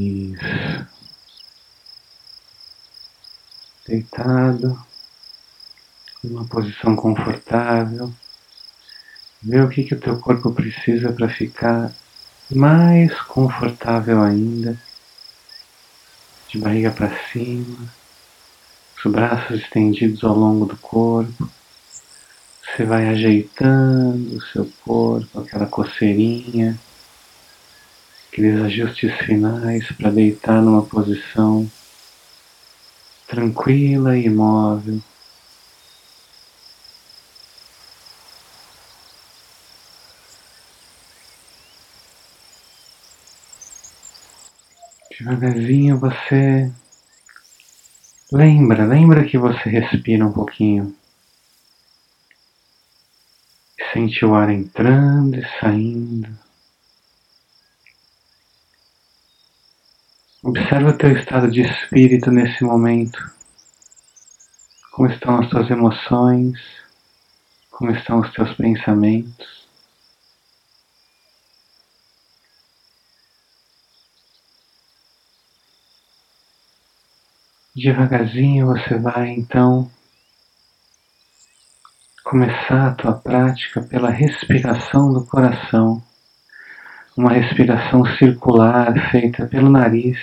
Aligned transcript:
Isso. 0.00 0.86
Deitado, 3.86 4.82
numa 6.24 6.46
posição 6.46 6.96
confortável. 6.96 8.10
Vê 9.42 9.60
o 9.60 9.68
que, 9.68 9.84
que 9.84 9.94
o 9.94 10.00
teu 10.00 10.18
corpo 10.18 10.52
precisa 10.52 11.12
para 11.12 11.28
ficar 11.28 11.92
mais 12.50 13.12
confortável 13.22 14.22
ainda. 14.22 14.80
De 16.48 16.58
barriga 16.58 16.90
para 16.90 17.10
cima, 17.28 17.92
os 18.96 19.12
braços 19.12 19.60
estendidos 19.60 20.24
ao 20.24 20.34
longo 20.34 20.64
do 20.64 20.78
corpo. 20.78 21.50
Você 22.62 22.84
vai 22.84 23.06
ajeitando 23.08 24.36
o 24.36 24.42
seu 24.46 24.70
corpo, 24.82 25.40
aquela 25.40 25.66
coceirinha, 25.66 26.78
aqueles 28.30 28.62
ajustes 28.62 29.12
finais 29.26 29.90
para 29.92 30.12
deitar 30.12 30.62
numa 30.62 30.84
posição 30.86 31.68
tranquila 33.26 34.16
e 34.16 34.26
imóvel. 34.26 35.00
Devagarzinho 45.10 45.98
você 45.98 46.72
lembra, 48.32 48.86
lembra 48.86 49.24
que 49.24 49.36
você 49.36 49.68
respira 49.68 50.24
um 50.24 50.32
pouquinho. 50.32 50.96
Sente 53.92 54.24
o 54.24 54.34
ar 54.34 54.50
entrando 54.50 55.36
e 55.36 55.44
saindo. 55.60 56.49
Observa 60.42 60.88
o 60.88 60.96
teu 60.96 61.12
estado 61.12 61.50
de 61.50 61.60
espírito 61.60 62.30
nesse 62.30 62.64
momento. 62.64 63.30
Como 64.90 65.10
estão 65.10 65.38
as 65.38 65.50
tuas 65.50 65.70
emoções? 65.70 66.58
Como 67.70 67.90
estão 67.90 68.20
os 68.20 68.32
teus 68.32 68.54
pensamentos? 68.54 69.68
Devagarzinho 77.76 78.66
você 78.66 78.98
vai 78.98 79.28
então 79.28 79.90
começar 82.24 82.88
a 82.88 82.94
tua 82.94 83.12
prática 83.12 83.82
pela 83.82 84.08
respiração 84.08 85.12
do 85.12 85.26
coração, 85.26 86.02
uma 87.20 87.32
respiração 87.32 88.02
circular 88.16 88.94
feita 89.10 89.46
pelo 89.46 89.68
nariz, 89.68 90.18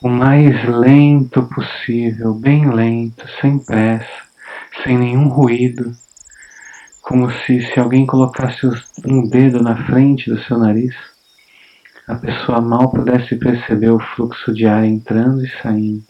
o 0.00 0.08
mais 0.08 0.64
lento 0.64 1.42
possível, 1.42 2.32
bem 2.34 2.70
lento, 2.70 3.26
sem 3.40 3.58
pressa, 3.58 4.22
sem 4.84 4.96
nenhum 4.96 5.26
ruído, 5.26 5.92
como 7.02 7.28
se 7.32 7.62
se 7.62 7.80
alguém 7.80 8.06
colocasse 8.06 8.64
um 9.04 9.28
dedo 9.28 9.60
na 9.60 9.74
frente 9.86 10.30
do 10.30 10.40
seu 10.44 10.56
nariz, 10.56 10.94
a 12.06 12.14
pessoa 12.14 12.60
mal 12.60 12.88
pudesse 12.88 13.34
perceber 13.34 13.90
o 13.90 13.98
fluxo 13.98 14.54
de 14.54 14.66
ar 14.66 14.84
entrando 14.84 15.44
e 15.44 15.50
saindo 15.62 16.04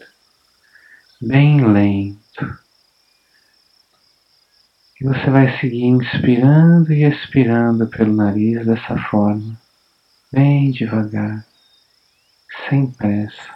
bem 1.19 1.65
lento. 1.65 2.57
E 5.01 5.03
você 5.03 5.29
vai 5.31 5.59
seguir 5.59 5.85
inspirando 5.85 6.93
e 6.93 7.03
expirando 7.05 7.87
pelo 7.87 8.13
nariz 8.13 8.65
dessa 8.65 8.97
forma, 9.09 9.62
bem 10.33 10.71
devagar, 10.71 11.45
sem 12.67 12.87
pressa, 12.87 13.55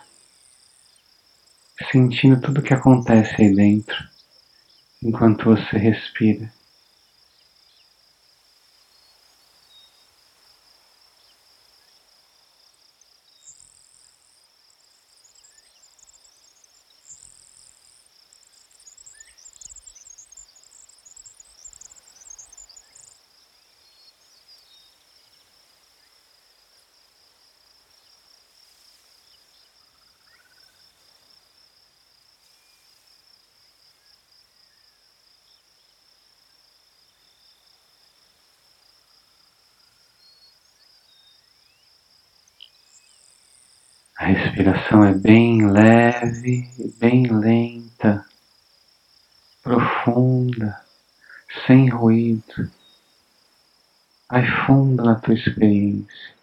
sentindo 1.91 2.39
tudo 2.39 2.59
o 2.59 2.61
que 2.61 2.71
acontece 2.71 3.41
aí 3.41 3.55
dentro 3.55 3.95
enquanto 5.01 5.45
você 5.45 5.75
respira. 5.75 6.53
Respiração 44.37 45.03
é 45.03 45.13
bem 45.13 45.65
leve 45.65 46.69
bem 46.99 47.27
lenta, 47.27 48.25
profunda, 49.63 50.79
sem 51.65 51.89
ruído. 51.89 52.69
Vai 54.29 54.45
fundo 54.65 55.03
na 55.03 55.15
tua 55.15 55.33
experiência. 55.33 56.36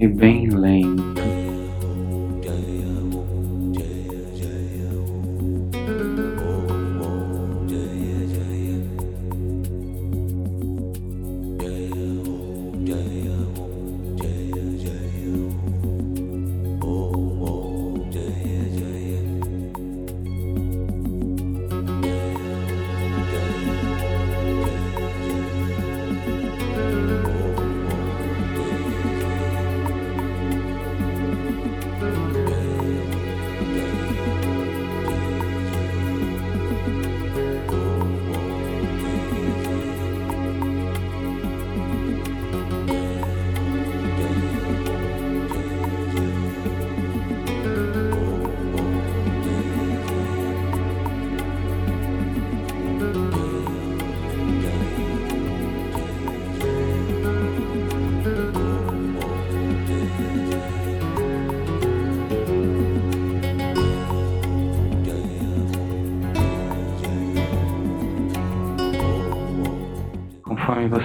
E 0.00 0.08
bem 0.08 0.48
lento. 0.48 1.49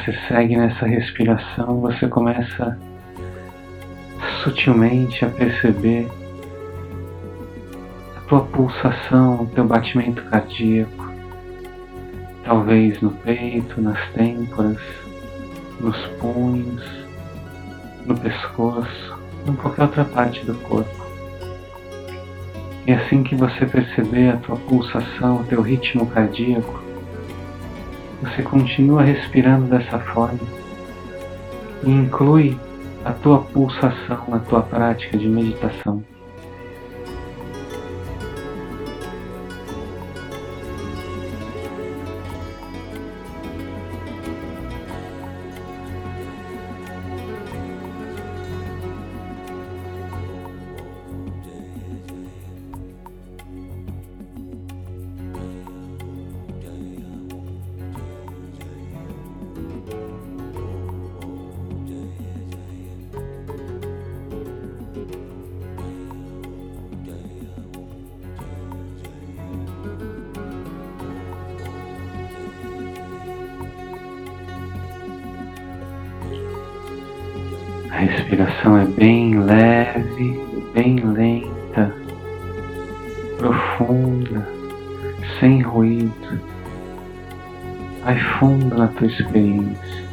Você 0.05 0.15
segue 0.27 0.55
nessa 0.55 0.85
respiração, 0.85 1.81
você 1.81 2.07
começa 2.07 2.77
sutilmente 4.43 5.25
a 5.25 5.29
perceber 5.29 6.07
a 8.15 8.19
tua 8.27 8.41
pulsação, 8.41 9.41
o 9.41 9.47
teu 9.47 9.65
batimento 9.65 10.21
cardíaco, 10.25 11.11
talvez 12.43 13.01
no 13.01 13.09
peito, 13.09 13.81
nas 13.81 13.97
têmporas, 14.11 14.77
nos 15.79 15.97
punhos, 16.19 16.83
no 18.05 18.15
pescoço, 18.15 19.19
em 19.47 19.55
qualquer 19.55 19.81
outra 19.83 20.05
parte 20.05 20.45
do 20.45 20.53
corpo. 20.53 21.03
E 22.85 22.93
assim 22.93 23.23
que 23.23 23.33
você 23.33 23.65
perceber 23.65 24.29
a 24.29 24.37
tua 24.37 24.55
pulsação, 24.55 25.37
o 25.37 25.43
teu 25.45 25.63
ritmo 25.63 26.05
cardíaco, 26.05 26.84
você 28.35 28.43
continua 28.43 29.01
respirando 29.01 29.67
dessa 29.67 29.97
forma 29.97 30.39
e 31.83 31.89
inclui 31.89 32.57
a 33.05 33.13
tua 33.13 33.39
pulsação 33.39 34.23
na 34.27 34.39
tua 34.39 34.61
prática 34.61 35.17
de 35.17 35.27
meditação. 35.27 36.03
Respiração 78.05 78.77
é 78.77 78.85
bem 78.85 79.39
leve, 79.39 80.39
bem 80.73 80.99
lenta, 80.99 81.93
profunda, 83.37 84.47
sem 85.39 85.61
ruído. 85.61 86.39
Vai 88.03 88.19
fundo 88.19 88.77
na 88.77 88.87
tua 88.87 89.07
experiência. 89.07 90.04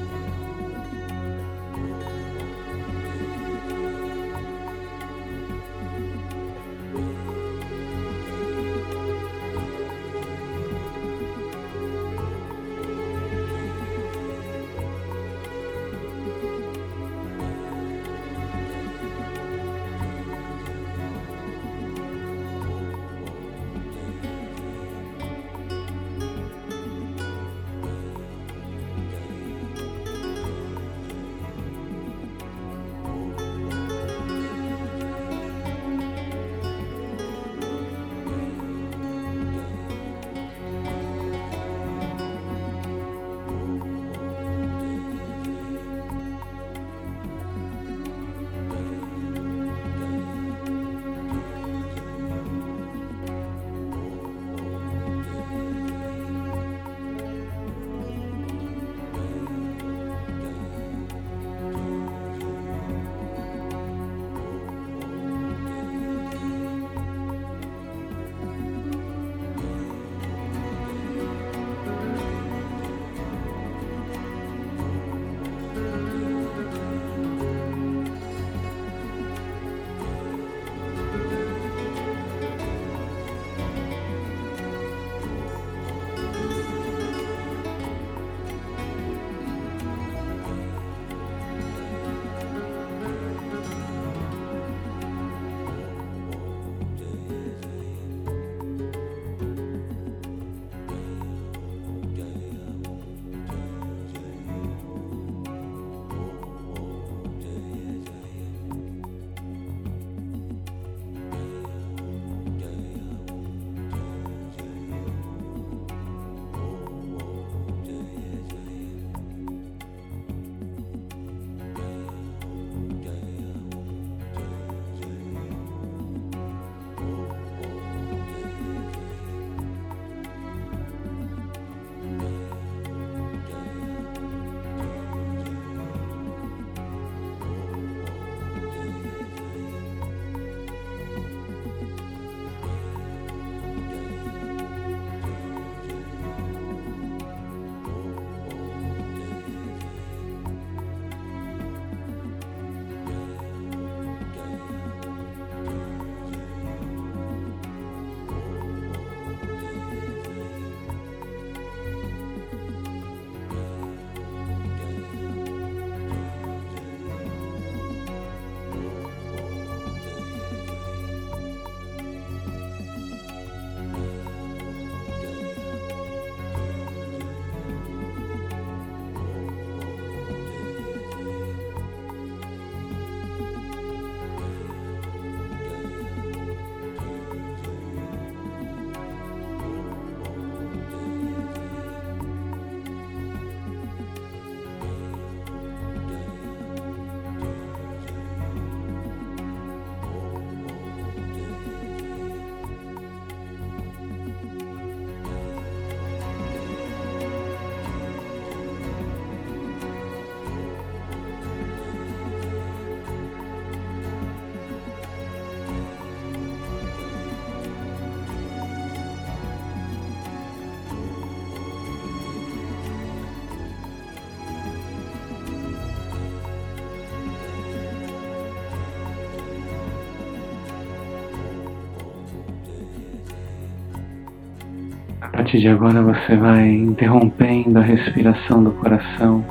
Partir 235.52 235.60
de 235.60 235.68
agora 235.68 236.00
você 236.00 236.34
vai 236.34 236.66
interrompendo 236.66 237.78
a 237.78 237.82
respiração 237.82 238.64
do 238.64 238.70
coração 238.70 239.44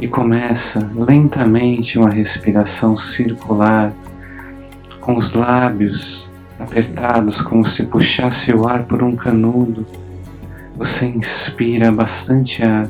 e 0.00 0.08
começa 0.08 0.90
lentamente 0.96 1.98
uma 1.98 2.08
respiração 2.08 2.96
circular 3.14 3.92
com 5.00 5.18
os 5.18 5.30
lábios 5.34 6.26
apertados 6.58 7.38
como 7.42 7.68
se 7.70 7.82
puxasse 7.82 8.50
o 8.52 8.66
ar 8.66 8.84
por 8.84 9.02
um 9.02 9.14
canudo. 9.14 9.86
Você 10.78 11.04
inspira 11.04 11.92
bastante 11.92 12.62
ar. 12.62 12.88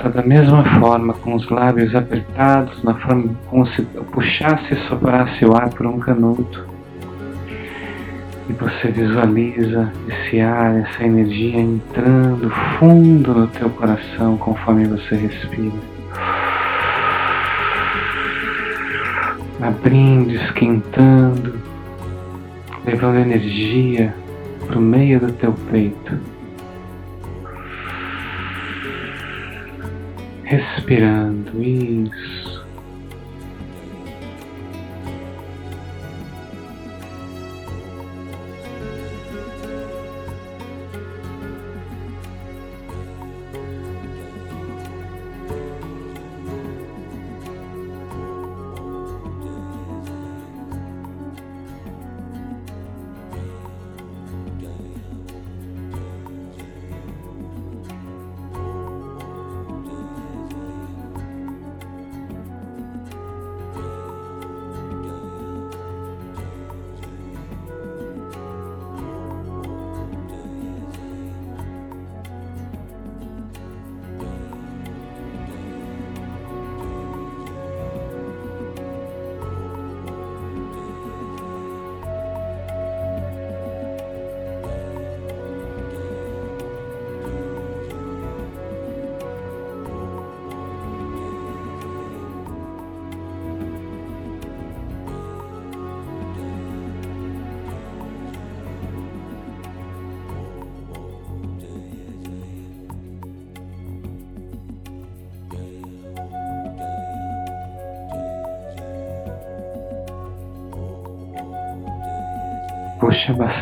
Solta 0.00 0.08
da 0.08 0.22
mesma 0.22 0.64
forma, 0.80 1.12
com 1.14 1.34
os 1.34 1.48
lábios 1.50 1.94
apertados, 1.94 2.82
na 2.82 2.94
forma 2.94 3.34
como 3.48 3.66
se 3.68 3.82
puxasse 3.82 4.74
e 4.74 4.88
soprasse 4.88 5.44
o 5.44 5.54
ar 5.54 5.68
por 5.70 5.86
um 5.86 5.98
canudo. 5.98 6.64
E 8.48 8.52
você 8.54 8.88
visualiza 8.88 9.92
esse 10.08 10.40
ar, 10.40 10.74
essa 10.80 11.04
energia 11.04 11.60
entrando 11.60 12.50
fundo 12.78 13.34
no 13.34 13.46
teu 13.48 13.70
coração 13.70 14.36
conforme 14.38 14.86
você 14.86 15.16
respira. 15.16 15.78
Abrindo, 19.60 20.32
esquentando, 20.32 21.54
levando 22.84 23.18
energia 23.18 24.14
para 24.66 24.78
o 24.78 24.82
meio 24.82 25.20
do 25.20 25.32
teu 25.32 25.52
peito. 25.70 26.39
Respirando 30.50 31.62
isso. 31.62 32.39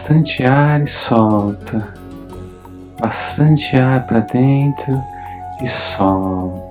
Bastante 0.09 0.43
ar 0.43 0.81
e 0.81 0.91
solta. 1.07 1.95
Bastante 2.99 3.77
ar 3.77 4.07
para 4.07 4.21
dentro 4.21 5.05
e 5.63 5.97
solta. 5.97 6.68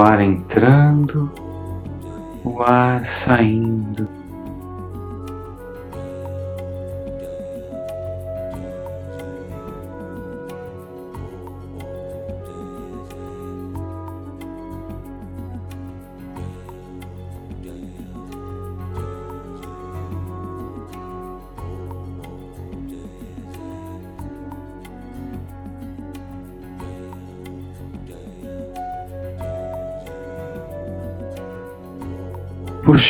O 0.00 0.02
ar 0.02 0.22
entrando, 0.22 1.30
o 2.42 2.62
ar 2.62 3.02
saindo. 3.26 3.89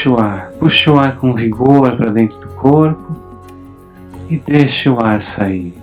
Puxa 0.01 0.11
o 0.11 0.19
ar, 0.19 0.51
puxa 0.59 0.91
o 0.93 0.99
ar 0.99 1.17
com 1.17 1.33
rigor 1.33 1.95
para 1.95 2.11
dentro 2.11 2.39
do 2.41 2.49
corpo 2.55 3.15
e 4.31 4.39
deixa 4.39 4.91
o 4.91 4.99
ar 4.99 5.23
sair. 5.37 5.75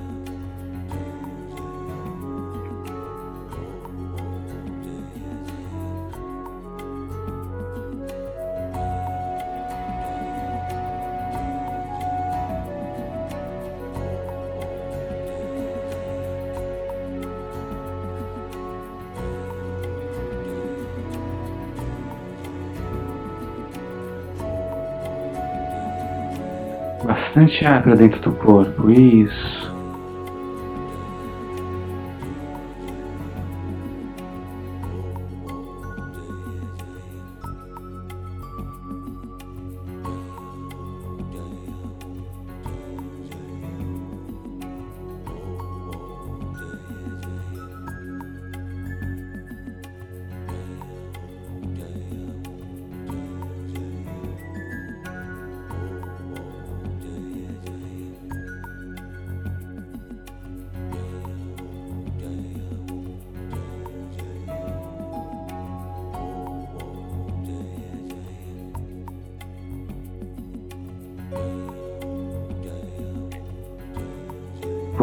Bastante 27.37 27.65
ar 27.65 27.83
para 27.83 27.95
dentro 27.95 28.19
do 28.19 28.31
corpo. 28.31 28.89
Isso. 28.89 29.66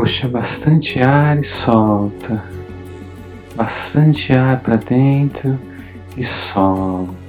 Puxa 0.04 0.28
bastante 0.28 1.00
ar 1.00 1.38
e 1.38 1.48
solta. 1.64 2.44
Bastante 3.56 4.34
ar 4.34 4.60
para 4.60 4.76
dentro 4.76 5.58
e 6.14 6.26
solta. 6.52 7.23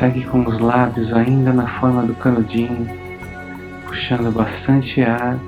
Segue 0.00 0.24
com 0.24 0.40
os 0.40 0.58
lábios 0.58 1.12
ainda 1.12 1.52
na 1.52 1.78
forma 1.78 2.02
do 2.02 2.14
canudinho, 2.14 2.88
puxando 3.84 4.32
bastante 4.32 5.02
ar, 5.02 5.38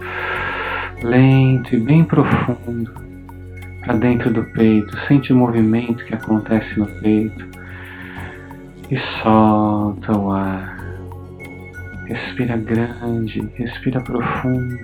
lento 1.02 1.74
e 1.74 1.80
bem 1.80 2.04
profundo 2.04 2.92
para 3.80 3.94
dentro 3.94 4.30
do 4.30 4.44
peito. 4.52 4.94
Sente 5.08 5.32
o 5.32 5.36
movimento 5.36 6.04
que 6.04 6.14
acontece 6.14 6.78
no 6.78 6.86
peito 7.00 7.48
e 8.90 8.98
solta 9.22 10.12
o 10.16 10.30
ar. 10.30 10.78
Respira 12.06 12.58
grande, 12.58 13.40
respira 13.54 14.02
profundo. 14.02 14.76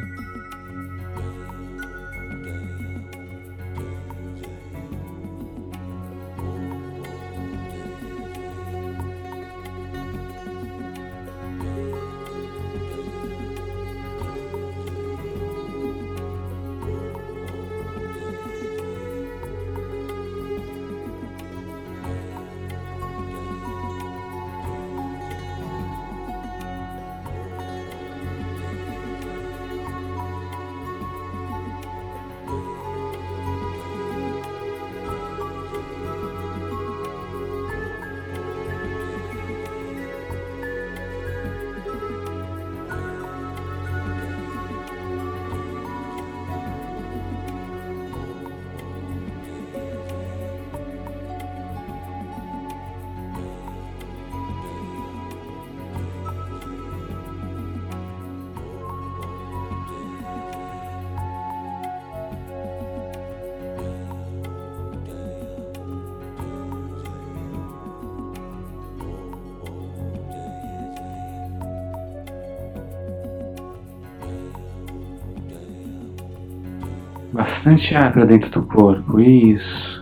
Bastante 77.32 77.92
para 78.12 78.24
dentro 78.24 78.50
do 78.50 78.62
corpo, 78.62 79.20
isso. 79.20 79.97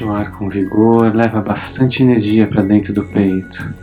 Puxa 0.00 0.04
o 0.06 0.14
ar 0.14 0.30
com 0.32 0.48
vigor, 0.48 1.14
leva 1.14 1.42
bastante 1.42 2.02
energia 2.02 2.46
para 2.46 2.62
dentro 2.62 2.90
do 2.94 3.04
peito. 3.04 3.74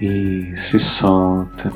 E 0.00 0.54
se 0.70 0.78
solta. 1.00 1.72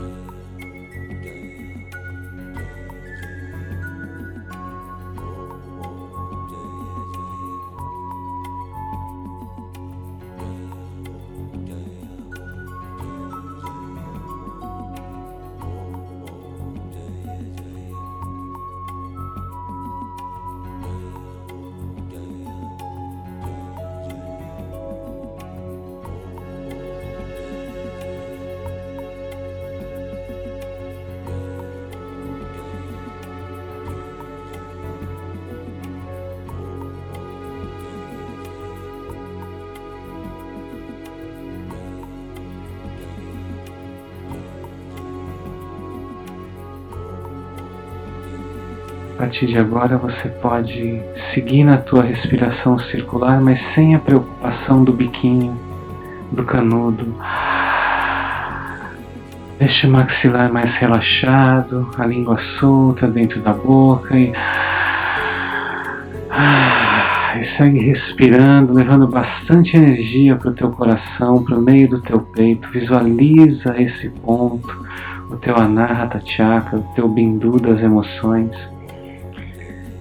Partir 49.30 49.46
de 49.46 49.58
agora 49.58 49.96
você 49.96 50.28
pode 50.28 51.00
seguir 51.32 51.62
na 51.62 51.76
tua 51.76 52.02
respiração 52.02 52.76
circular, 52.80 53.40
mas 53.40 53.60
sem 53.76 53.94
a 53.94 53.98
preocupação 54.00 54.82
do 54.82 54.92
biquinho, 54.92 55.56
do 56.32 56.42
canudo. 56.42 57.14
Deixa 59.60 59.86
o 59.86 59.90
maxilar 59.92 60.52
mais 60.52 60.74
relaxado, 60.74 61.88
a 61.96 62.06
língua 62.06 62.40
solta 62.58 63.06
dentro 63.06 63.40
da 63.40 63.52
boca 63.52 64.18
e. 64.18 64.32
E 67.38 67.56
segue 67.56 67.78
respirando, 67.78 68.72
levando 68.72 69.06
bastante 69.06 69.76
energia 69.76 70.34
para 70.34 70.50
o 70.50 70.54
teu 70.54 70.72
coração, 70.72 71.44
para 71.44 71.56
o 71.56 71.62
meio 71.62 71.88
do 71.88 72.00
teu 72.00 72.18
peito. 72.18 72.68
Visualiza 72.70 73.80
esse 73.80 74.08
ponto, 74.08 74.84
o 75.30 75.36
teu 75.36 75.56
anahata 75.56 76.20
chakra, 76.26 76.80
o 76.80 76.94
teu 76.96 77.06
bindu 77.06 77.60
das 77.60 77.80
emoções. 77.80 78.50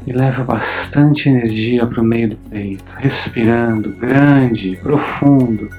E 0.10 0.12
leva 0.12 0.44
bastante 0.44 1.30
energia 1.30 1.86
para 1.86 2.02
o 2.02 2.04
meio 2.04 2.30
do 2.30 2.36
peito, 2.50 2.84
respirando 2.98 3.92
grande, 3.92 4.76
profundo. 4.82 5.70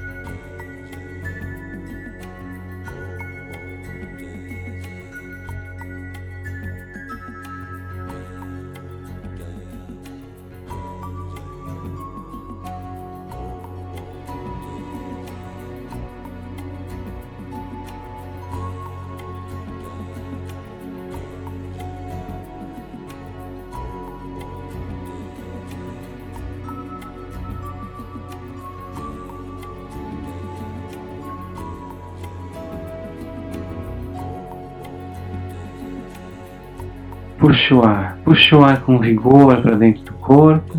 Puxa 37.71 37.75
o 37.75 37.85
ar, 37.85 38.17
puxa 38.25 38.57
o 38.57 38.65
ar 38.65 38.81
com 38.81 38.99
vigor 38.99 39.61
para 39.61 39.77
dentro 39.77 40.03
do 40.03 40.13
corpo 40.15 40.77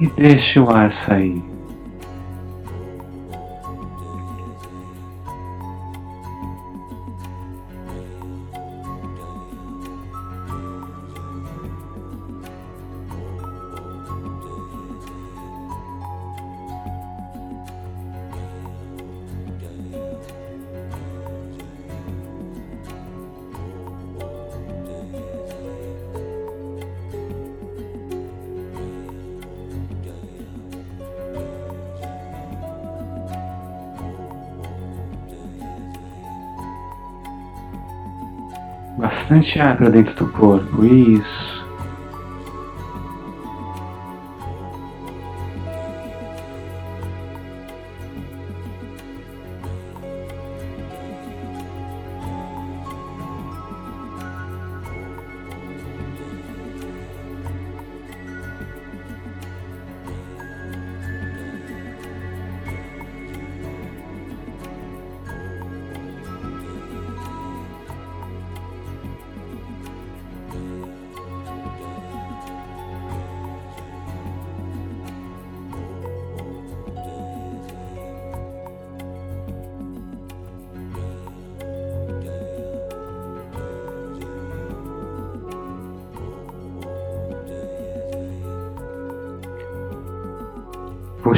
e 0.00 0.06
deixa 0.06 0.62
o 0.62 0.70
ar 0.70 0.90
sair. 1.04 1.55
Bastante 38.96 39.60
ar 39.60 39.76
para 39.76 39.90
dentro 39.90 40.14
do 40.14 40.32
corpo, 40.32 40.84
isso. 40.84 41.65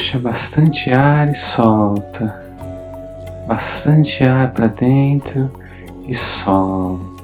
Puxa 0.08 0.20
bastante 0.20 0.90
ar 0.90 1.28
e 1.28 1.36
solta. 1.54 2.42
Bastante 3.46 4.24
ar 4.24 4.50
para 4.52 4.68
dentro 4.68 5.50
e 6.08 6.16
solta. 6.42 7.17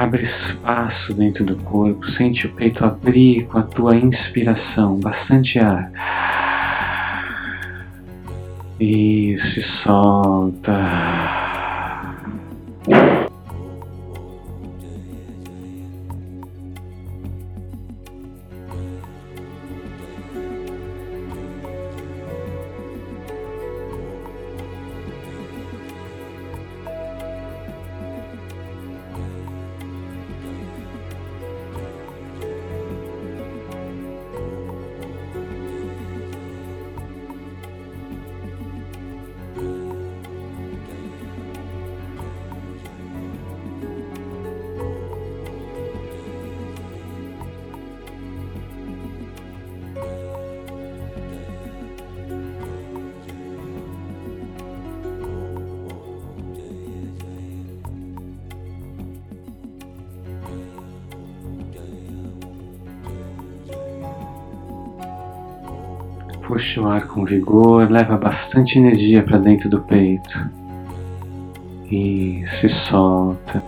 Abre 0.00 0.24
espaço 0.24 1.12
dentro 1.12 1.44
do 1.44 1.56
corpo, 1.56 2.10
sente 2.12 2.46
o 2.46 2.52
peito 2.54 2.82
abrir 2.82 3.44
com 3.48 3.58
a 3.58 3.62
tua 3.64 3.94
inspiração, 3.94 4.98
bastante 4.98 5.58
ar. 5.58 5.92
Isso, 8.80 9.60
solta. 9.82 11.49
Puxe 66.70 66.78
o 66.78 66.86
ar 66.86 67.08
com 67.08 67.24
vigor, 67.24 67.90
leva 67.90 68.16
bastante 68.16 68.78
energia 68.78 69.24
para 69.24 69.38
dentro 69.38 69.68
do 69.68 69.80
peito. 69.80 70.48
E 71.90 72.44
se 72.60 72.68
solta. 72.88 73.60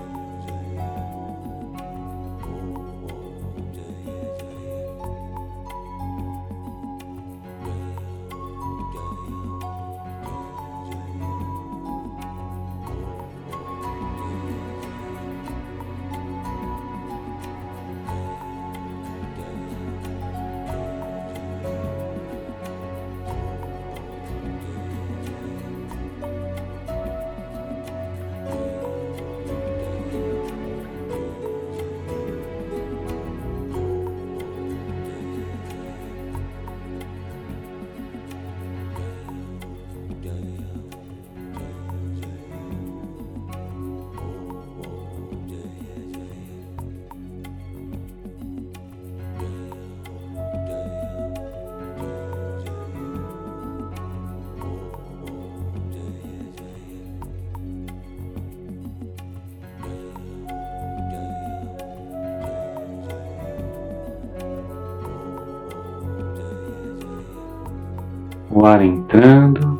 O 68.62 68.64
ar 68.64 68.80
entrando, 68.80 69.76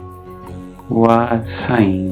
o 0.90 1.08
ar 1.08 1.44
saindo. 1.68 2.11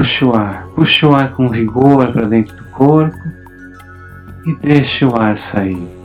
Puxe 0.00 0.24
o 0.24 0.34
ar, 0.34 0.66
puxe 0.74 1.04
o 1.04 1.14
ar 1.14 1.30
com 1.32 1.46
vigor 1.46 2.10
para 2.10 2.26
dentro 2.26 2.56
do 2.56 2.64
corpo 2.70 3.18
e 4.46 4.54
deixe 4.54 5.04
o 5.04 5.14
ar 5.14 5.38
sair. 5.52 5.99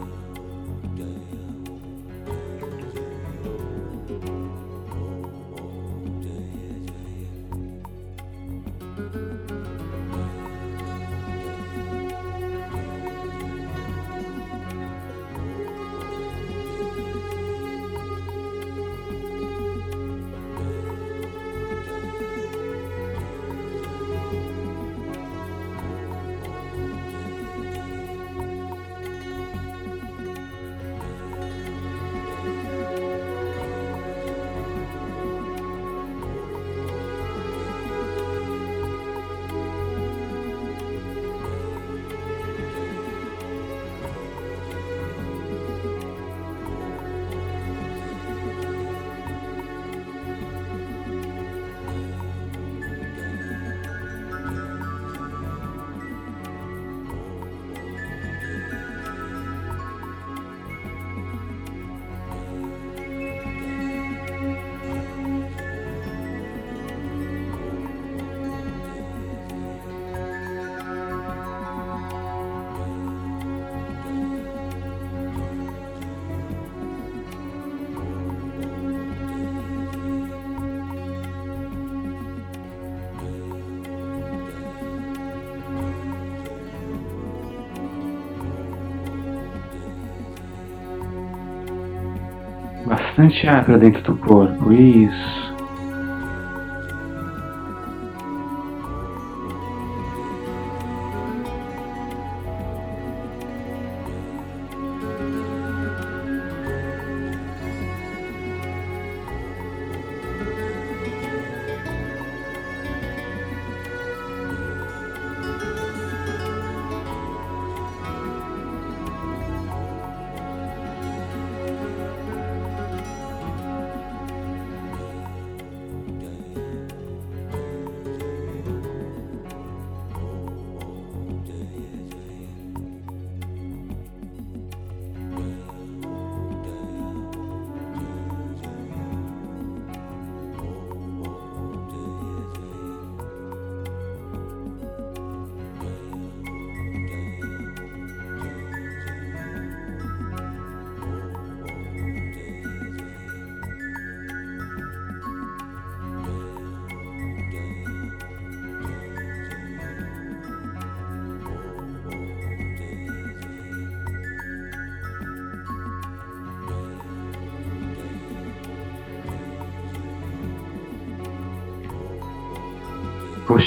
Ar 93.47 93.63
para 93.63 93.77
dentro 93.77 94.01
do 94.01 94.17
corpo. 94.17 94.71
Isso. 94.71 95.44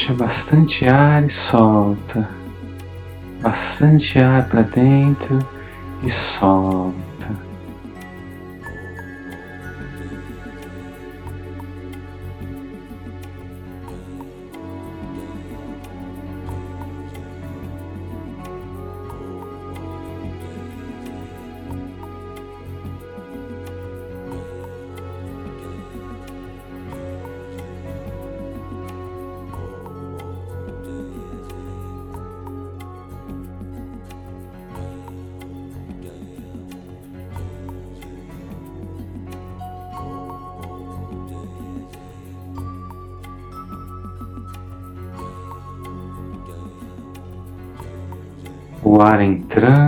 Puxa 0.09 0.15
bastante 0.15 0.89
ar 0.89 1.23
e 1.25 1.33
solta. 1.51 2.29
Bastante 3.43 4.19
ar 4.19 4.49
para 4.49 4.63
dentro 4.63 5.39
e 6.03 6.11
solta. 6.39 7.08
O 49.51 49.88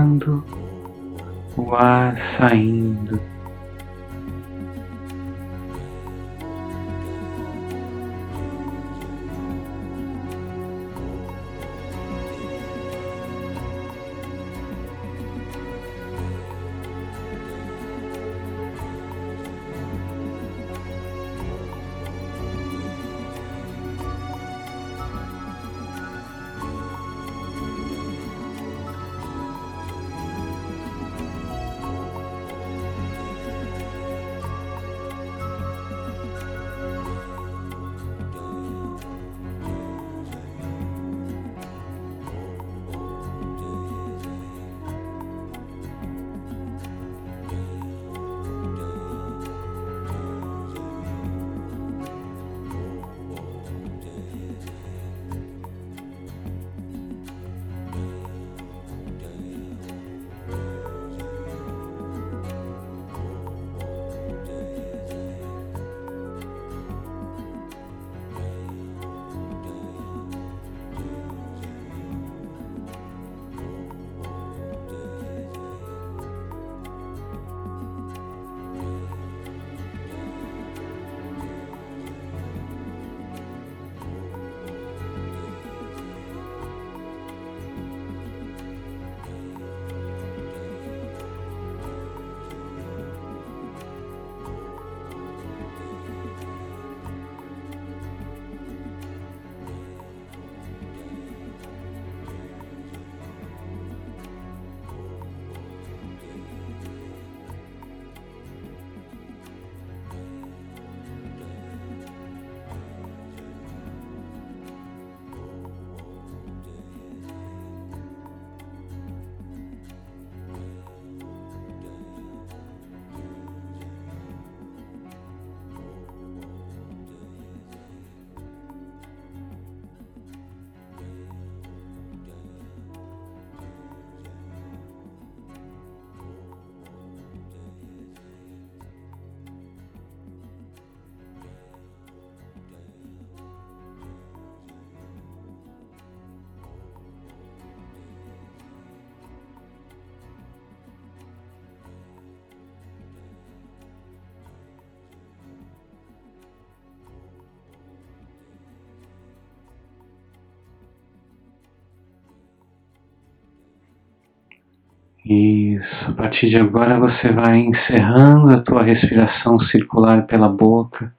Isso. 165.33 166.11
A 166.11 166.13
partir 166.13 166.51
de 166.51 166.57
agora 166.57 166.99
você 166.99 167.31
vai 167.31 167.59
encerrando 167.59 168.53
a 168.53 168.61
tua 168.63 168.83
respiração 168.83 169.61
circular 169.61 170.27
pela 170.27 170.49
boca 170.49 171.15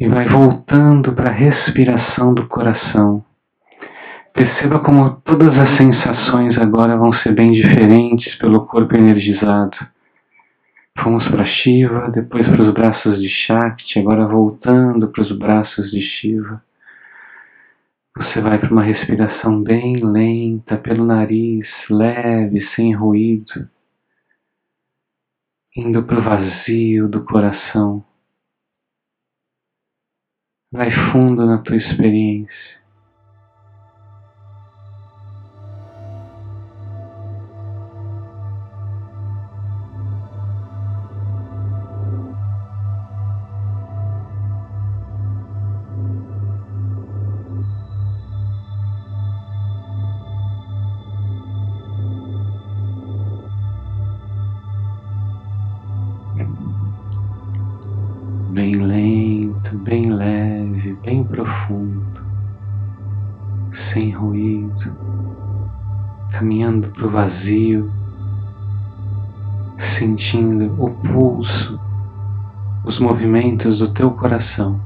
e 0.00 0.08
vai 0.08 0.28
voltando 0.28 1.12
para 1.12 1.30
a 1.30 1.32
respiração 1.32 2.34
do 2.34 2.48
coração. 2.48 3.24
Perceba 4.32 4.80
como 4.80 5.10
todas 5.24 5.56
as 5.56 5.76
sensações 5.76 6.58
agora 6.58 6.96
vão 6.96 7.12
ser 7.12 7.32
bem 7.32 7.52
diferentes 7.52 8.34
pelo 8.34 8.66
corpo 8.66 8.96
energizado. 8.96 9.76
Fomos 10.98 11.24
para 11.28 11.44
Shiva, 11.44 12.10
depois 12.10 12.48
para 12.48 12.62
os 12.62 12.74
braços 12.74 13.20
de 13.20 13.28
Shakti, 13.28 14.00
agora 14.00 14.26
voltando 14.26 15.06
para 15.06 15.22
os 15.22 15.30
braços 15.38 15.88
de 15.92 16.00
Shiva. 16.02 16.60
Você 18.16 18.40
vai 18.40 18.60
para 18.60 18.70
uma 18.70 18.84
respiração 18.84 19.60
bem 19.60 19.96
lenta 19.96 20.78
pelo 20.78 21.04
nariz, 21.04 21.68
leve, 21.90 22.64
sem 22.76 22.94
ruído, 22.94 23.68
indo 25.76 26.04
para 26.04 26.20
o 26.20 26.22
vazio 26.22 27.08
do 27.08 27.24
coração. 27.24 28.04
Vai 30.70 30.92
fundo 31.10 31.44
na 31.44 31.58
tua 31.58 31.76
experiência. 31.76 32.83
Vazio, 67.34 67.90
sentindo 69.98 70.74
o 70.78 70.90
pulso, 70.90 71.80
os 72.84 72.98
movimentos 73.00 73.78
do 73.78 73.92
teu 73.92 74.10
coração. 74.12 74.80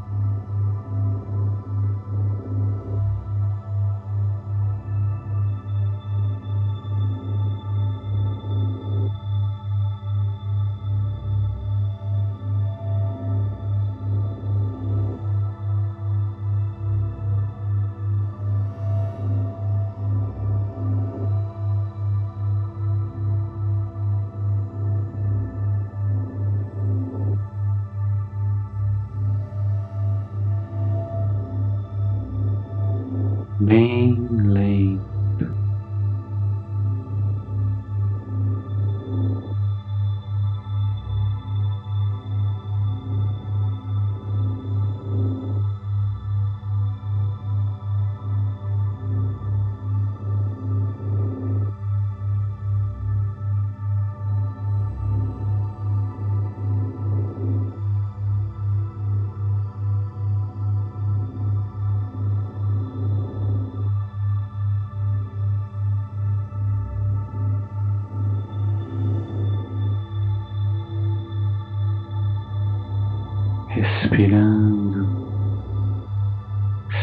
Respirando, 74.09 75.06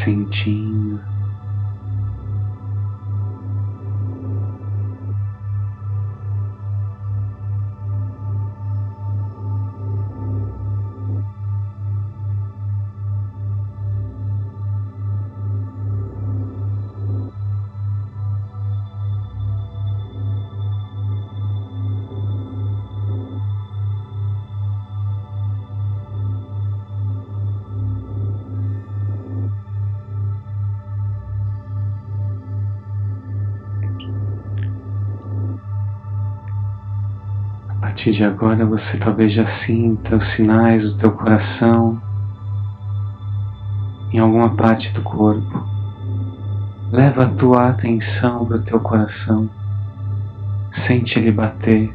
sentindo. 0.03 0.84
Partir 38.05 38.17
de 38.17 38.23
agora 38.23 38.63
você 38.67 38.97
talvez 38.97 39.33
já 39.33 39.47
sinta 39.65 40.15
os 40.15 40.35
sinais 40.35 40.83
do 40.83 40.97
teu 40.97 41.11
coração 41.13 41.99
em 44.13 44.19
alguma 44.19 44.55
parte 44.55 44.91
do 44.93 45.01
corpo. 45.01 45.67
Leva 46.91 47.23
a 47.23 47.29
tua 47.29 47.69
atenção 47.69 48.45
para 48.45 48.57
o 48.57 48.61
teu 48.61 48.79
coração. 48.79 49.49
Sente 50.85 51.17
ele 51.17 51.31
bater. 51.31 51.91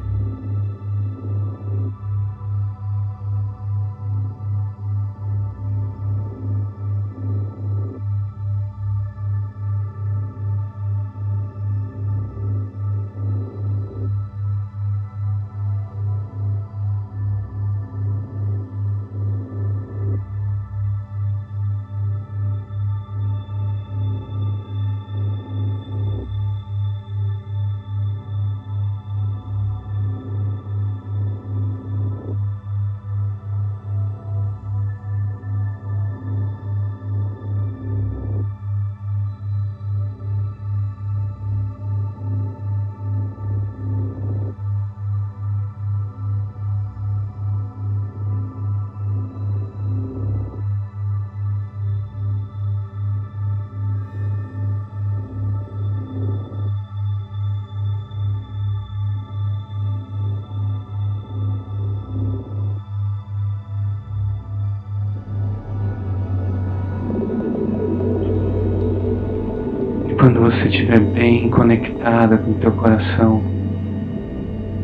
Quando 70.41 70.55
você 70.55 70.69
estiver 70.69 70.99
bem 70.99 71.51
conectada 71.51 72.35
com 72.35 72.49
o 72.49 72.53
teu 72.55 72.71
coração, 72.71 73.43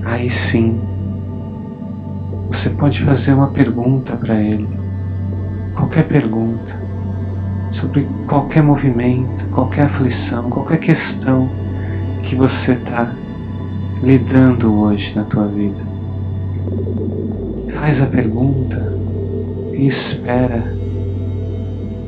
aí 0.05 0.31
sim, 0.51 0.79
você 2.49 2.69
pode 2.69 3.03
fazer 3.03 3.33
uma 3.33 3.47
pergunta 3.47 4.15
para 4.17 4.39
ele. 4.39 4.69
Qualquer 5.73 6.07
pergunta 6.09 6.79
sobre 7.81 8.07
qualquer 8.27 8.61
movimento, 8.61 9.47
qualquer 9.49 9.85
aflição, 9.85 10.47
qualquer 10.51 10.77
questão 10.77 11.49
que 12.21 12.35
você 12.35 12.73
está 12.73 13.11
lidando 14.03 14.71
hoje 14.71 15.11
na 15.15 15.23
tua 15.23 15.47
vida. 15.47 15.81
Faz 17.73 17.99
a 17.99 18.05
pergunta 18.05 18.93
e 19.73 19.87
espera 19.87 20.77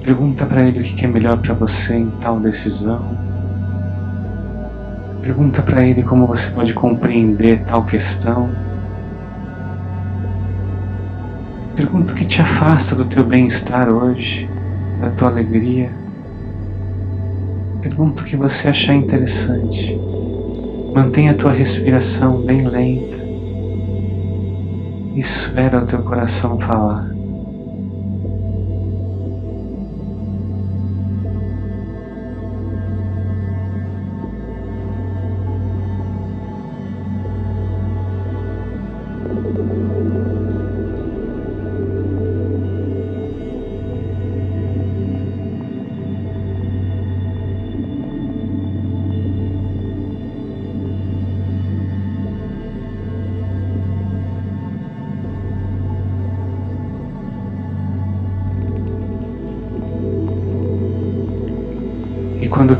Pergunta 0.03 0.45
para 0.45 0.63
ele 0.63 0.79
o 0.79 0.95
que 0.95 1.05
é 1.05 1.07
melhor 1.07 1.37
para 1.37 1.53
você 1.53 1.93
em 1.93 2.09
tal 2.21 2.39
decisão. 2.39 3.18
Pergunta 5.21 5.61
para 5.61 5.85
ele 5.85 6.03
como 6.03 6.25
você 6.27 6.49
pode 6.51 6.73
compreender 6.73 7.63
tal 7.65 7.85
questão. 7.85 8.49
Pergunta 11.75 12.11
o 12.11 12.15
que 12.15 12.25
te 12.25 12.41
afasta 12.41 12.95
do 12.95 13.05
teu 13.05 13.23
bem-estar 13.25 13.89
hoje, 13.89 14.49
da 15.01 15.09
tua 15.11 15.29
alegria. 15.29 15.91
Pergunta 17.81 18.21
o 18.21 18.25
que 18.25 18.35
você 18.35 18.67
achar 18.67 18.95
interessante. 18.95 19.99
Mantenha 20.93 21.31
a 21.31 21.35
tua 21.35 21.53
respiração 21.53 22.41
bem 22.41 22.67
lenta. 22.67 23.17
Espera 25.15 25.83
o 25.83 25.87
teu 25.87 26.01
coração 26.03 26.59
falar. 26.59 27.18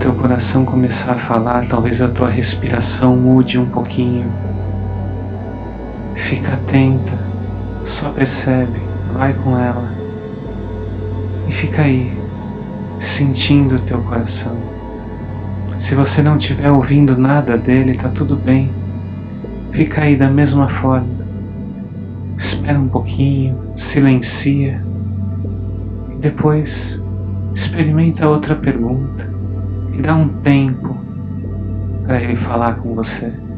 Teu 0.10 0.16
coração 0.16 0.66
começar 0.66 1.12
a 1.12 1.28
falar, 1.28 1.68
talvez 1.68 2.02
a 2.02 2.08
tua 2.08 2.30
respiração 2.30 3.16
mude 3.16 3.60
um 3.60 3.70
pouquinho. 3.70 4.26
Fica 6.28 6.54
atenta, 6.54 7.12
só 8.00 8.10
percebe, 8.10 8.82
vai 9.14 9.34
com 9.34 9.56
ela. 9.56 9.94
E 11.48 11.54
fica 11.62 11.84
aí, 11.84 12.12
sentindo 13.20 13.76
o 13.76 13.80
teu 13.82 14.02
coração. 14.02 14.58
Se 15.88 15.94
você 15.94 16.24
não 16.24 16.38
estiver 16.38 16.72
ouvindo 16.72 17.16
nada 17.16 17.56
dele, 17.56 17.92
está 17.92 18.10
tudo 18.10 18.36
bem. 18.36 18.72
Fica 19.74 20.02
aí 20.02 20.16
da 20.16 20.28
mesma 20.28 20.70
forma. 20.82 21.20
Espera 22.40 22.80
um 22.80 22.90
pouquinho, 22.90 23.56
silencia. 23.94 24.84
E 26.10 26.16
depois 26.16 26.68
experimenta 27.54 28.28
outra 28.28 28.56
pergunta 28.56 29.29
dá 30.02 30.16
um 30.16 30.30
tempo 30.42 30.98
para 32.06 32.22
ele 32.22 32.38
falar 32.38 32.76
com 32.76 32.96
você. 32.96 33.49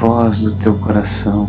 Voz 0.00 0.38
do 0.38 0.54
teu 0.56 0.74
coração. 0.78 1.48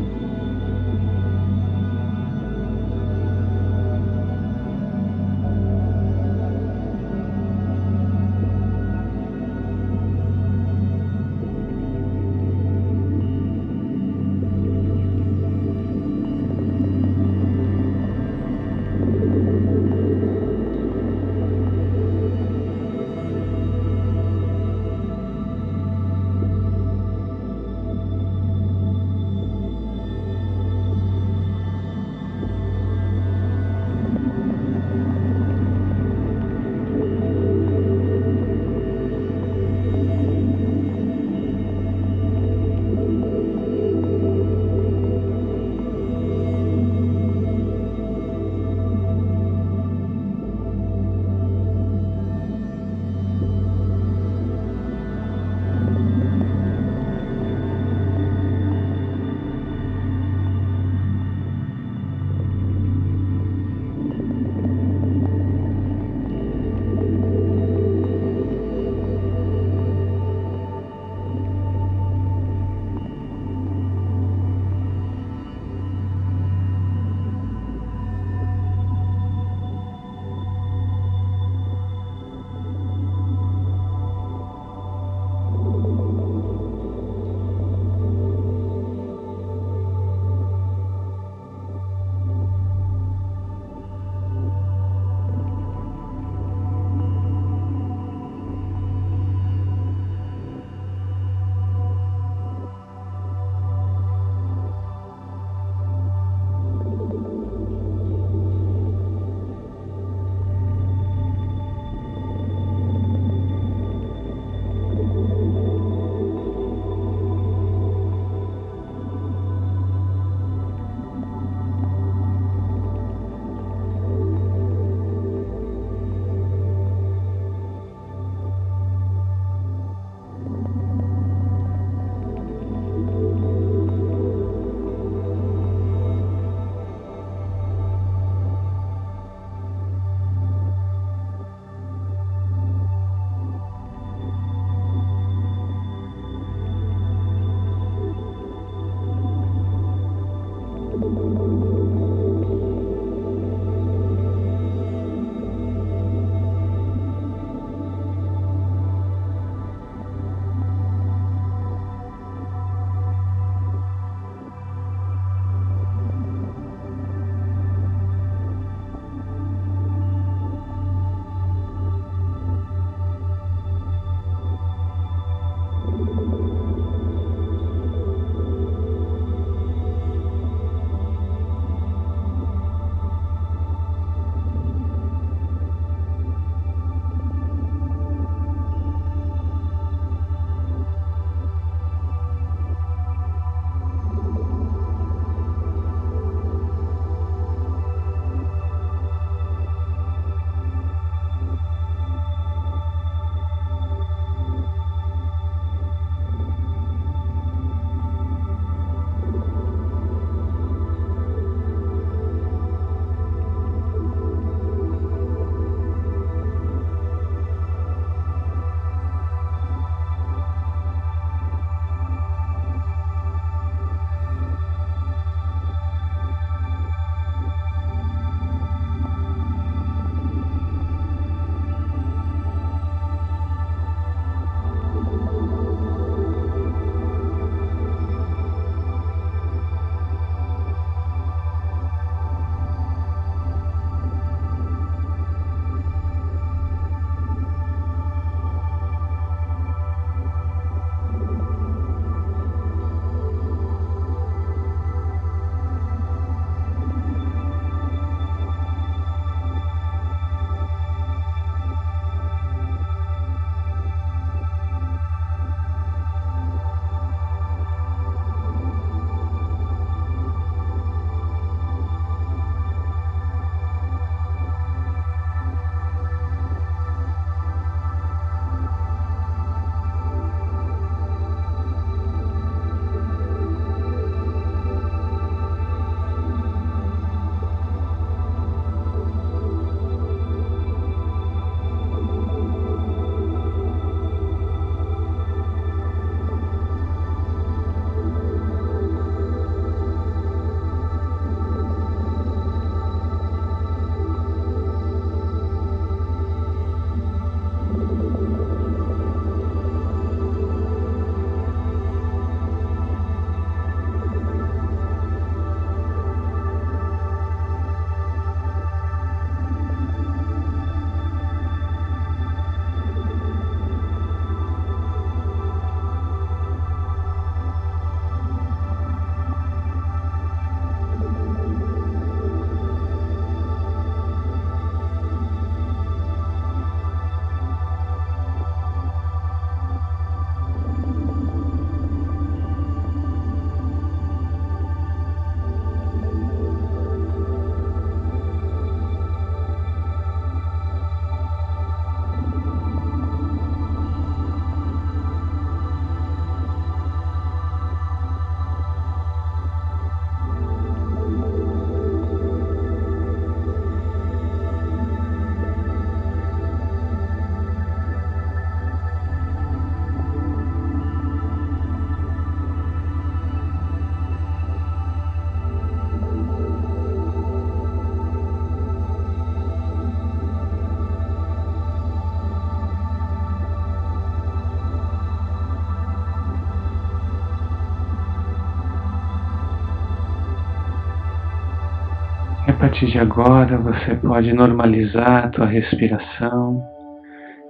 Partir 392.60 392.88
de 392.88 392.98
agora 392.98 393.58
você 393.58 393.96
pode 393.96 394.34
normalizar 394.34 395.26
a 395.26 395.30
tua 395.30 395.46
respiração, 395.46 396.62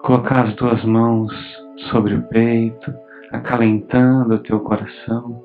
colocar 0.02 0.46
as 0.46 0.56
duas 0.56 0.84
mãos 0.84 1.32
sobre 1.90 2.16
o 2.16 2.24
peito, 2.24 2.94
acalentando 3.32 4.36
o 4.36 4.40
teu 4.40 4.60
coração. 4.60 5.42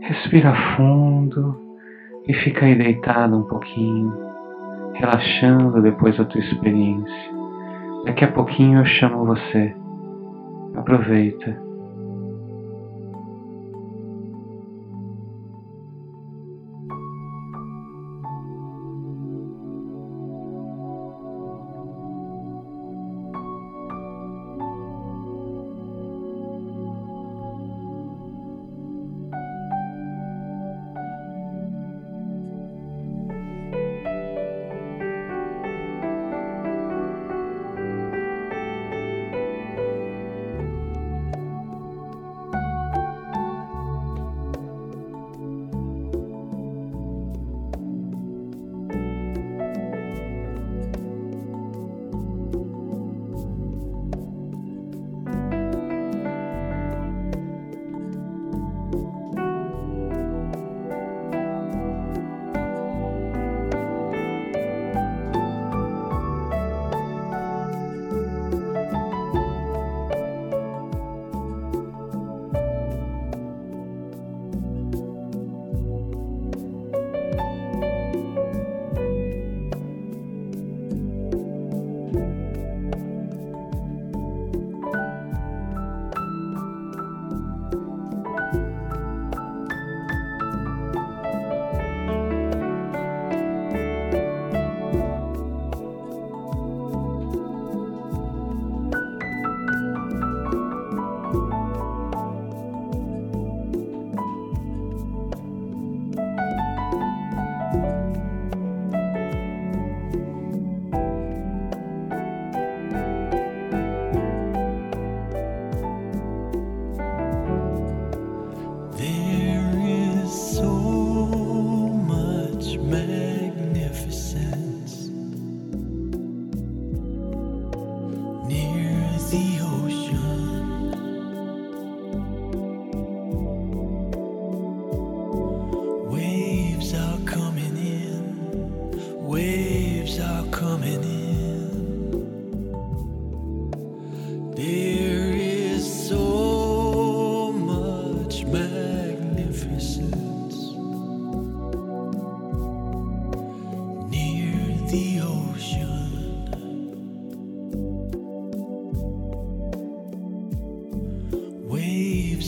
Respira 0.00 0.52
fundo 0.76 1.56
e 2.26 2.34
fica 2.34 2.66
aí 2.66 2.74
deitado 2.74 3.36
um 3.36 3.44
pouquinho, 3.44 4.12
relaxando 4.94 5.80
depois 5.80 6.16
da 6.16 6.24
tua 6.24 6.40
experiência. 6.40 7.36
Daqui 8.04 8.24
a 8.24 8.32
pouquinho 8.32 8.80
eu 8.80 8.84
chamo 8.84 9.26
você. 9.26 9.74
Aproveita. 10.74 11.65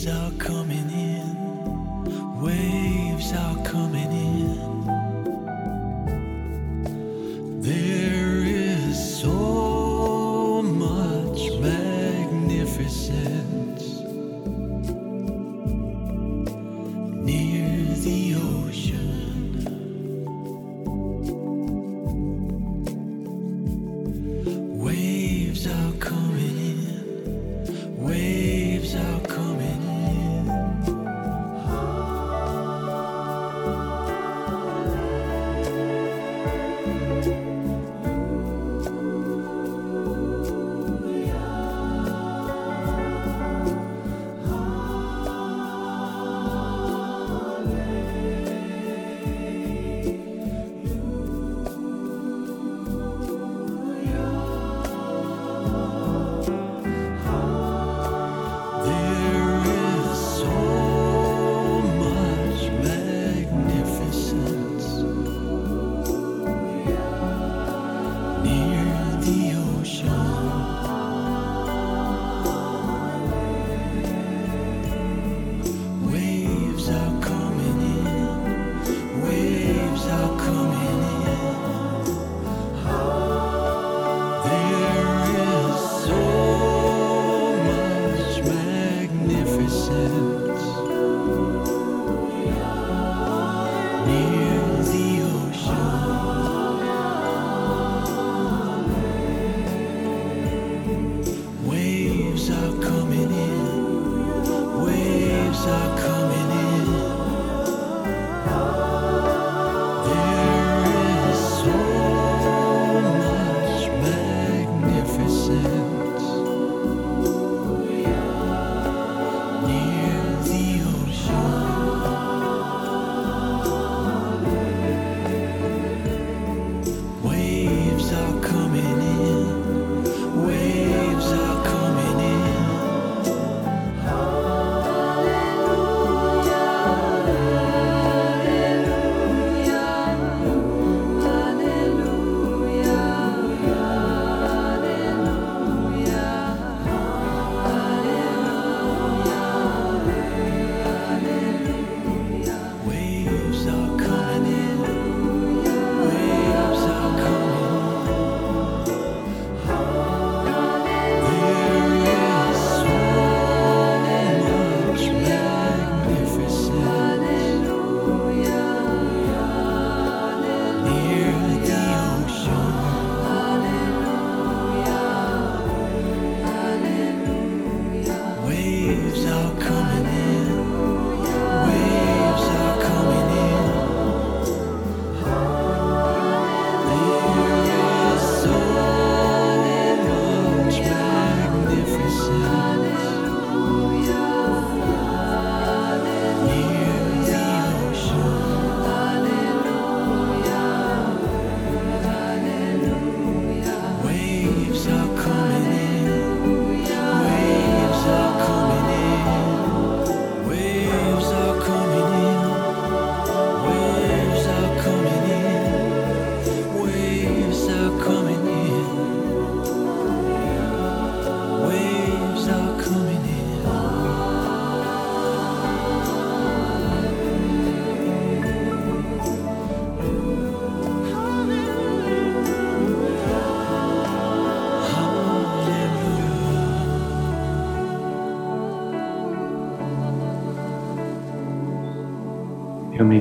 are 0.09 0.31
coming 0.39 0.89
in. 0.91 0.98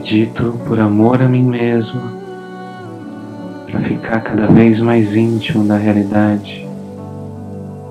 Medito 0.08 0.58
por 0.66 0.80
amor 0.80 1.20
a 1.20 1.28
mim 1.28 1.42
mesmo, 1.42 2.00
para 3.70 3.80
ficar 3.80 4.20
cada 4.22 4.46
vez 4.46 4.80
mais 4.80 5.14
íntimo 5.14 5.64
da 5.64 5.76
realidade 5.76 6.66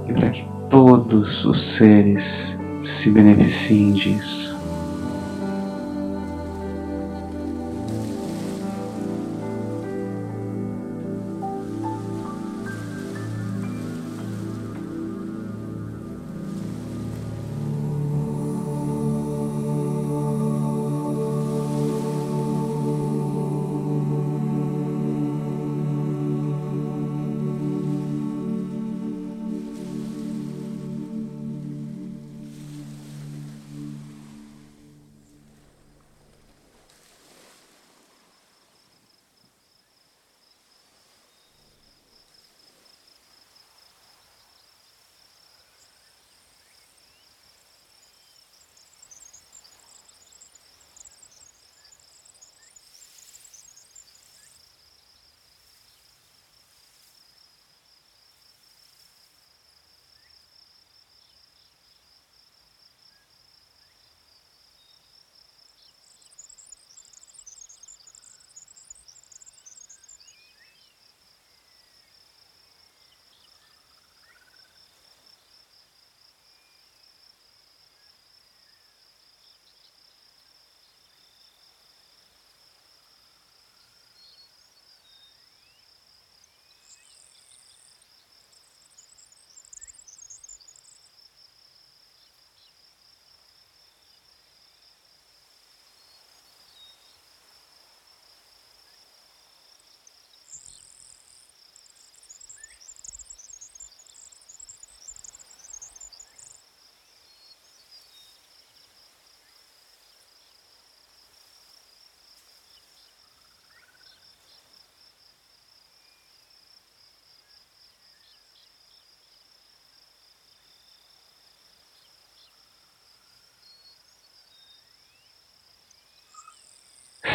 e 0.10 0.14
para 0.14 0.32
que 0.32 0.44
todos 0.68 1.46
os 1.46 1.78
seres 1.78 2.24
se 3.04 3.12
beneficiem 3.12 3.94
disso. 3.94 4.37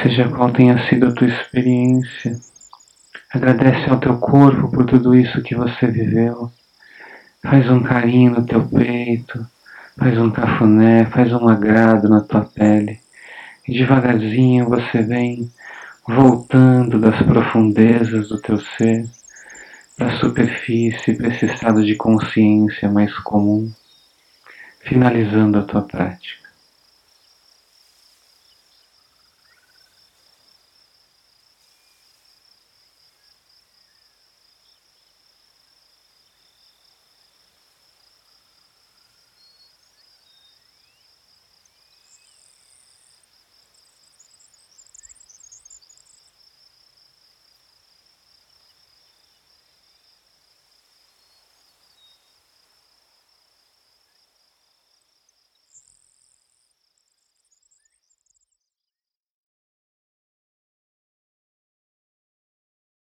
Seja 0.03 0.29
qual 0.29 0.51
tenha 0.51 0.85
sido 0.89 1.07
a 1.07 1.13
tua 1.13 1.29
experiência, 1.29 2.37
agradece 3.33 3.89
ao 3.89 4.01
teu 4.01 4.19
corpo 4.19 4.69
por 4.69 4.85
tudo 4.85 5.15
isso 5.15 5.41
que 5.43 5.55
você 5.55 5.87
viveu. 5.87 6.51
Faz 7.41 7.71
um 7.71 7.81
carinho 7.85 8.33
no 8.33 8.45
teu 8.45 8.67
peito, 8.67 9.47
faz 9.97 10.19
um 10.19 10.29
cafuné, 10.33 11.07
faz 11.07 11.33
um 11.33 11.49
agrado 11.49 12.09
na 12.09 12.21
tua 12.21 12.45
pele. 12.45 12.99
E 13.69 13.79
devagarzinho 13.79 14.69
você 14.69 15.03
vem 15.03 15.49
voltando 16.05 16.99
das 16.99 17.23
profundezas 17.23 18.29
do 18.29 18.41
teu 18.41 18.59
ser 18.59 19.09
para 19.97 20.09
a 20.09 20.19
superfície, 20.19 21.15
para 21.15 21.29
esse 21.29 21.47
estado 21.47 21.85
de 21.85 21.95
consciência 21.95 22.91
mais 22.91 23.17
comum, 23.21 23.71
finalizando 24.81 25.61
a 25.61 25.63
tua 25.63 25.83
prática. 25.83 26.42